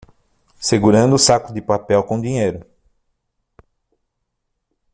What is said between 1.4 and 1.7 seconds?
de